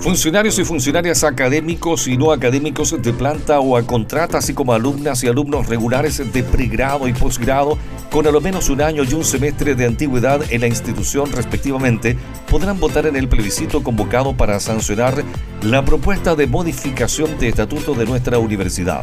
Funcionarios 0.00 0.58
y 0.58 0.64
funcionarias 0.64 1.24
académicos 1.24 2.08
y 2.08 2.16
no 2.16 2.32
académicos 2.32 3.00
de 3.02 3.12
planta 3.12 3.60
o 3.60 3.76
a 3.76 3.82
contrata, 3.82 4.38
así 4.38 4.54
como 4.54 4.72
alumnas 4.72 5.22
y 5.22 5.28
alumnos 5.28 5.66
regulares 5.66 6.32
de 6.32 6.42
pregrado 6.42 7.06
y 7.06 7.12
posgrado 7.12 7.76
con 8.10 8.26
al 8.26 8.40
menos 8.40 8.70
un 8.70 8.80
año 8.80 9.04
y 9.04 9.12
un 9.12 9.24
semestre 9.24 9.74
de 9.74 9.84
antigüedad 9.84 10.40
en 10.48 10.62
la 10.62 10.68
institución 10.68 11.30
respectivamente, 11.30 12.16
podrán 12.50 12.80
votar 12.80 13.04
en 13.04 13.14
el 13.14 13.28
plebiscito 13.28 13.82
convocado 13.82 14.34
para 14.34 14.58
sancionar 14.58 15.22
la 15.62 15.84
propuesta 15.84 16.34
de 16.34 16.46
modificación 16.46 17.38
de 17.38 17.48
estatuto 17.48 17.92
de 17.92 18.06
nuestra 18.06 18.38
universidad. 18.38 19.02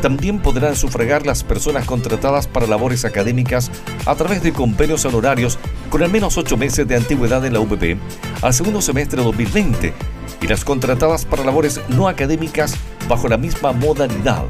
También 0.00 0.38
podrán 0.38 0.76
sufragar 0.76 1.26
las 1.26 1.44
personas 1.44 1.84
contratadas 1.84 2.46
para 2.46 2.66
labores 2.66 3.04
académicas 3.04 3.70
a 4.06 4.14
través 4.14 4.42
de 4.42 4.54
convenios 4.54 5.04
honorarios 5.04 5.58
con 5.90 6.02
al 6.02 6.10
menos 6.10 6.38
ocho 6.38 6.56
meses 6.56 6.88
de 6.88 6.96
antigüedad 6.96 7.44
en 7.44 7.52
la 7.52 7.60
UPP 7.60 7.98
al 8.40 8.54
segundo 8.54 8.80
semestre 8.80 9.18
de 9.18 9.24
2020 9.24 10.17
y 10.40 10.46
las 10.46 10.64
contratadas 10.64 11.24
para 11.24 11.44
labores 11.44 11.80
no 11.88 12.08
académicas 12.08 12.74
bajo 13.08 13.28
la 13.28 13.36
misma 13.36 13.72
modalidad. 13.72 14.44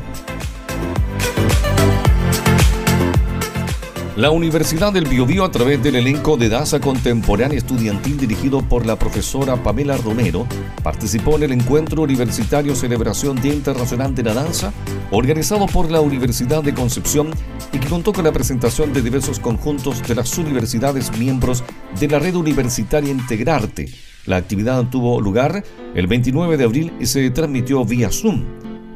La 4.19 4.33
Universidad 4.33 4.93
del 4.93 5.05
Biobío, 5.05 5.45
a 5.45 5.51
través 5.53 5.81
del 5.81 5.95
elenco 5.95 6.37
de 6.37 6.49
danza 6.49 6.81
contemporánea 6.81 7.57
estudiantil 7.57 8.17
dirigido 8.17 8.63
por 8.63 8.85
la 8.85 8.99
profesora 8.99 9.63
Pamela 9.63 9.97
Romero, 9.97 10.45
participó 10.83 11.37
en 11.37 11.45
el 11.45 11.53
encuentro 11.53 12.03
universitario 12.03 12.75
Celebración 12.75 13.41
Día 13.41 13.55
Internacional 13.55 14.17
de 14.17 14.25
la 14.25 14.35
Danza, 14.35 14.73
organizado 15.13 15.67
por 15.67 15.89
la 15.89 16.01
Universidad 16.01 16.65
de 16.65 16.75
Concepción 16.75 17.31
y 17.73 17.79
que 17.79 17.87
contó 17.87 18.13
con 18.13 18.25
la 18.25 18.33
presentación 18.33 18.93
de 18.93 19.03
diversos 19.03 19.39
conjuntos 19.39 20.03
de 20.03 20.17
las 20.17 20.37
universidades 20.37 21.17
miembros 21.17 21.63
de 22.01 22.09
la 22.09 22.19
red 22.19 22.35
universitaria 22.35 23.13
Integrarte. 23.13 23.87
La 24.29 24.37
actividad 24.37 24.85
tuvo 24.91 25.23
lugar 25.23 25.65
el 25.95 26.07
29 26.07 26.59
de 26.59 26.65
abril 26.65 26.93
y 27.01 27.07
se 27.07 27.31
transmitió 27.31 27.83
vía 27.87 28.11
Zoom. 28.13 28.45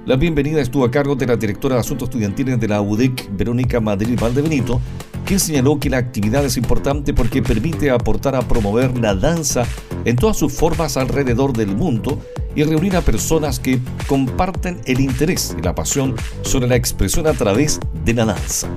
La 0.05 0.17
bienvenida 0.17 0.61
estuvo 0.61 0.85
a 0.85 0.91
cargo 0.91 1.15
de 1.17 1.27
la 1.27 1.37
directora 1.37 1.77
de 1.77 1.81
Asuntos 1.81 2.11
Estudiantiles 2.11 2.61
de 2.61 2.69
la 2.69 2.83
UDEC, 2.83 3.31
Verónica 3.35 3.81
Madrid 3.81 4.19
Valdebenito, 4.21 4.79
quien 5.25 5.41
señaló 5.41 5.81
que 5.81 5.89
la 5.89 5.97
actividad 5.97 6.45
es 6.45 6.59
importante 6.59 7.15
porque 7.15 7.43
permite 7.43 7.91
aportar 7.91 8.37
a 8.37 8.47
promover 8.47 8.99
la 8.99 9.15
danza 9.15 9.65
en 10.05 10.17
todas 10.17 10.37
sus 10.37 10.53
formas 10.53 10.99
alrededor 10.99 11.55
del 11.55 11.75
mundo 11.75 12.19
y 12.55 12.65
reunir 12.65 12.95
a 12.95 13.01
personas 13.01 13.59
que 13.59 13.81
comparten 14.07 14.83
el 14.85 15.01
interés 15.01 15.57
y 15.59 15.63
la 15.63 15.75
pasión 15.75 16.15
sobre 16.43 16.69
la 16.69 16.77
expresión 16.77 17.27
a 17.27 17.33
través 17.33 17.81
de 18.05 18.13
la 18.13 18.27
danza. 18.27 18.69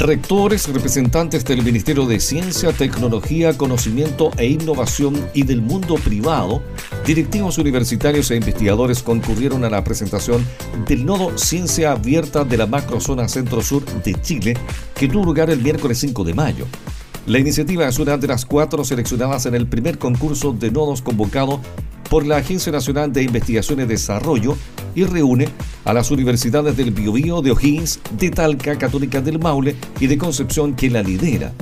Rectores, 0.00 0.66
representantes 0.68 1.44
del 1.44 1.62
Ministerio 1.62 2.06
de 2.06 2.20
Ciencia, 2.20 2.72
Tecnología, 2.72 3.56
Conocimiento 3.58 4.30
e 4.38 4.46
Innovación 4.46 5.14
y 5.34 5.42
del 5.42 5.60
mundo 5.60 5.96
privado, 5.96 6.62
directivos 7.06 7.58
universitarios 7.58 8.30
e 8.30 8.36
investigadores 8.36 9.02
concurrieron 9.02 9.62
a 9.64 9.70
la 9.70 9.84
presentación 9.84 10.46
del 10.86 11.04
nodo 11.04 11.36
Ciencia 11.36 11.92
Abierta 11.92 12.44
de 12.44 12.56
la 12.56 12.66
macrozona 12.66 13.28
centro-sur 13.28 13.84
de 14.02 14.14
Chile, 14.22 14.56
que 14.94 15.06
tuvo 15.06 15.26
lugar 15.26 15.50
el 15.50 15.60
miércoles 15.60 15.98
5 15.98 16.24
de 16.24 16.34
mayo. 16.34 16.66
La 17.26 17.38
iniciativa 17.38 17.86
es 17.86 17.98
una 17.98 18.16
de 18.16 18.26
las 18.26 18.46
cuatro 18.46 18.84
seleccionadas 18.84 19.44
en 19.44 19.54
el 19.54 19.66
primer 19.66 19.98
concurso 19.98 20.52
de 20.52 20.70
nodos 20.70 21.02
convocado 21.02 21.60
por 22.10 22.26
la 22.26 22.38
Agencia 22.38 22.72
Nacional 22.72 23.12
de 23.12 23.22
Investigación 23.22 23.80
y 23.80 23.86
Desarrollo 23.86 24.56
y 24.94 25.04
reúne 25.04 25.48
a 25.84 25.94
las 25.94 26.10
universidades 26.10 26.76
del 26.76 26.90
Biobío, 26.90 27.40
de 27.40 27.52
O'Higgins, 27.52 28.00
de 28.18 28.30
Talca, 28.30 28.76
Católica 28.76 29.20
del 29.20 29.38
Maule 29.38 29.76
y 30.00 30.08
de 30.08 30.18
Concepción 30.18 30.74
que 30.74 30.90
la 30.90 31.02
lidera. 31.02 31.52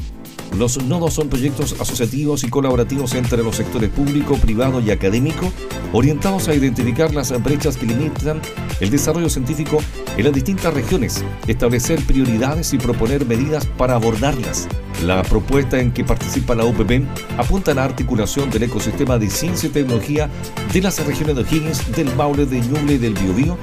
Los 0.56 0.82
nodos 0.82 1.14
son 1.14 1.28
proyectos 1.28 1.76
asociativos 1.80 2.42
y 2.42 2.48
colaborativos 2.48 3.14
entre 3.14 3.42
los 3.42 3.56
sectores 3.56 3.90
público, 3.90 4.36
privado 4.36 4.80
y 4.80 4.90
académico, 4.90 5.52
orientados 5.92 6.48
a 6.48 6.54
identificar 6.54 7.14
las 7.14 7.30
brechas 7.42 7.76
que 7.76 7.86
limitan 7.86 8.40
el 8.80 8.90
desarrollo 8.90 9.28
científico 9.28 9.78
en 10.16 10.24
las 10.24 10.32
distintas 10.32 10.74
regiones, 10.74 11.24
establecer 11.46 12.04
prioridades 12.04 12.72
y 12.72 12.78
proponer 12.78 13.24
medidas 13.26 13.66
para 13.66 13.94
abordarlas. 13.94 14.68
La 15.04 15.22
propuesta 15.22 15.78
en 15.78 15.92
que 15.92 16.02
participa 16.02 16.56
la 16.56 16.64
UPP 16.64 17.04
apunta 17.38 17.70
a 17.70 17.74
la 17.74 17.84
articulación 17.84 18.50
del 18.50 18.64
ecosistema 18.64 19.16
de 19.16 19.30
ciencia 19.30 19.68
y 19.68 19.72
tecnología 19.72 20.28
de 20.72 20.80
las 20.80 21.04
regiones 21.06 21.36
de 21.36 21.42
O'Higgins, 21.42 21.92
del 21.94 22.12
Maule, 22.16 22.46
de 22.46 22.60
Ñuble 22.60 22.94
y 22.94 22.98
del 22.98 23.14
Biobío 23.14 23.56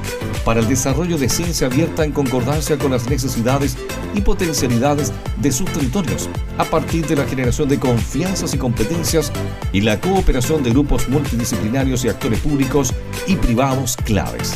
para 0.45 0.61
el 0.61 0.67
desarrollo 0.69 1.17
de 1.17 1.27
ciencia 1.27 1.67
abierta 1.67 2.05
en 2.05 2.13
concordancia 2.13 2.77
con 2.77 2.91
las 2.91 3.09
necesidades 3.09 3.75
y 4.13 4.21
potencialidades 4.21 5.11
de 5.41 5.51
sus 5.51 5.69
territorios, 5.73 6.29
partir 6.75 7.07
de 7.07 7.15
la 7.15 7.23
generación 7.23 7.69
de 7.69 7.79
confianzas 7.79 8.53
y 8.53 8.57
competencias 8.57 9.31
y 9.71 9.79
la 9.79 9.97
cooperación 10.01 10.61
de 10.61 10.71
grupos 10.71 11.07
multidisciplinarios 11.07 12.03
y 12.03 12.09
actores 12.09 12.41
públicos 12.41 12.93
y 13.27 13.37
privados 13.37 13.95
claves. 13.95 14.53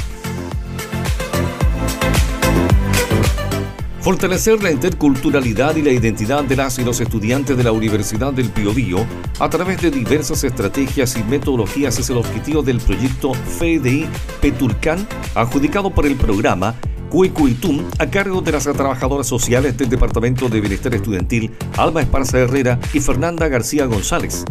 Fortalecer 4.01 4.61
la 4.61 4.69
interculturalidad 4.69 5.77
y 5.77 5.81
la 5.81 5.91
identidad 5.91 6.43
de 6.43 6.57
las 6.57 6.77
y 6.77 6.83
los 6.83 6.99
estudiantes 6.99 7.55
de 7.55 7.63
la 7.63 7.71
Universidad 7.71 8.33
del 8.33 8.49
Biobío 8.49 9.05
a 9.39 9.49
través 9.49 9.81
de 9.81 9.89
diversas 9.89 10.43
estrategias 10.43 11.15
y 11.15 11.23
metodologías 11.23 11.99
es 11.99 12.09
el 12.09 12.17
objetivo 12.17 12.61
del 12.61 12.81
proyecto 12.81 13.33
FDI 13.33 14.07
Peturcan, 14.41 15.07
adjudicado 15.35 15.89
por 15.89 16.05
el 16.05 16.17
programa 16.17 16.75
Cuicuitum 17.09 17.85
a 17.97 18.05
cargo 18.05 18.41
de 18.41 18.51
las 18.51 18.65
trabajadoras 18.65 19.25
sociales 19.25 19.75
del 19.75 19.89
Departamento 19.89 20.47
de 20.47 20.61
Bienestar 20.61 20.93
Estudiantil 20.93 21.51
Alma 21.75 22.01
Esparza 22.01 22.37
Herrera 22.37 22.79
y 22.93 22.99
Fernanda 22.99 23.47
García 23.47 23.85
González. 23.85 24.45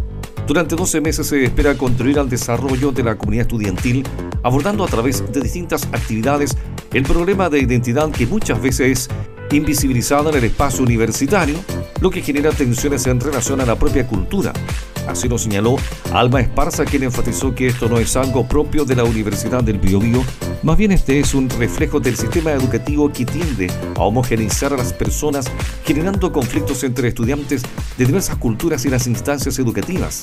Durante 0.45 0.75
12 0.75 1.01
meses 1.01 1.29
se 1.29 1.45
espera 1.45 1.79
contribuir 1.79 2.19
al 2.19 2.29
desarrollo 2.29 2.91
de 2.91 3.05
la 3.05 3.17
comunidad 3.17 3.43
estudiantil, 3.43 4.03
abordando 4.43 4.83
a 4.83 4.89
través 4.89 5.31
de 5.33 5.41
distintas 5.41 5.85
actividades 5.93 6.57
el 6.93 7.05
problema 7.05 7.49
de 7.49 7.61
identidad 7.61 8.11
que 8.11 8.27
muchas 8.27 8.61
veces 8.61 9.09
invisibilizada 9.53 10.31
en 10.31 10.39
el 10.39 10.45
espacio 10.45 10.83
universitario, 10.83 11.59
lo 12.01 12.11
que 12.11 12.23
genera 12.23 12.51
tensiones 12.51 13.07
en 13.07 13.21
relación 13.21 13.61
a 13.61 13.67
la 13.67 13.79
propia 13.79 14.07
cultura. 14.07 14.53
Así 15.09 15.29
lo 15.29 15.39
señaló 15.39 15.77
Alma 16.13 16.41
Esparza, 16.41 16.85
quien 16.85 17.03
enfatizó 17.03 17.55
que 17.55 17.67
esto 17.67 17.89
no 17.89 17.99
es 17.99 18.15
algo 18.17 18.47
propio 18.47 18.85
de 18.85 18.95
la 18.95 19.05
Universidad 19.05 19.65
del 19.65 19.79
Biobío, 19.79 20.23
más 20.63 20.77
bien 20.77 20.93
este 20.93 21.19
es 21.19 21.35
un 21.35 21.49
reflejo 21.49 21.99
del 21.99 22.17
sistema 22.17 22.53
educativo 22.53 23.11
que 23.13 23.25
tiende 23.25 23.71
a 23.97 24.03
homogeneizar 24.03 24.73
a 24.73 24.77
las 24.77 24.93
personas, 24.93 25.47
generando 25.85 26.33
conflictos 26.33 26.85
entre 26.85 27.09
estudiantes 27.09 27.63
de 27.97 28.05
diversas 28.05 28.37
culturas 28.37 28.85
y 28.85 28.91
las 28.91 29.07
instancias 29.07 29.59
educativas. 29.59 30.23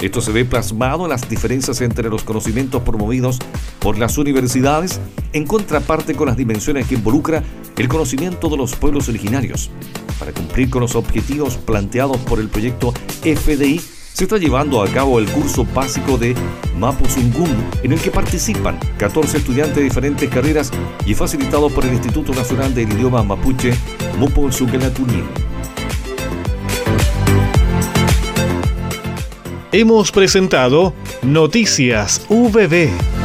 Esto 0.00 0.20
se 0.20 0.32
ve 0.32 0.44
plasmado 0.44 1.04
en 1.04 1.10
las 1.10 1.28
diferencias 1.28 1.80
entre 1.80 2.08
los 2.08 2.22
conocimientos 2.22 2.82
promovidos 2.82 3.38
por 3.80 3.98
las 3.98 4.16
universidades 4.16 5.00
en 5.32 5.46
contraparte 5.46 6.14
con 6.14 6.28
las 6.28 6.36
dimensiones 6.36 6.86
que 6.86 6.94
involucra 6.94 7.42
el 7.76 7.88
conocimiento 7.88 8.48
de 8.48 8.56
los 8.56 8.74
pueblos 8.76 9.08
originarios. 9.08 9.70
Para 10.18 10.32
cumplir 10.32 10.70
con 10.70 10.82
los 10.82 10.94
objetivos 10.94 11.56
planteados 11.56 12.18
por 12.18 12.40
el 12.40 12.48
proyecto 12.48 12.92
FDI, 13.22 13.80
se 14.12 14.24
está 14.24 14.36
llevando 14.38 14.82
a 14.82 14.88
cabo 14.88 15.18
el 15.18 15.26
curso 15.26 15.64
básico 15.64 16.18
de 16.18 16.34
Mapuzungún, 16.76 17.56
en 17.82 17.92
el 17.92 18.00
que 18.00 18.10
participan 18.10 18.78
14 18.98 19.38
estudiantes 19.38 19.76
de 19.76 19.82
diferentes 19.82 20.28
carreras 20.28 20.70
y 21.06 21.14
facilitado 21.14 21.70
por 21.70 21.84
el 21.84 21.92
Instituto 21.92 22.32
Nacional 22.32 22.74
del 22.74 22.92
Idioma 22.92 23.22
Mapuche, 23.22 23.74
Mupolsukenatunin. 24.18 25.24
Hemos 29.72 30.10
presentado 30.10 30.94
Noticias 31.22 32.26
VB. 32.28 33.19